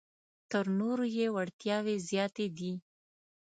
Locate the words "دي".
2.57-2.73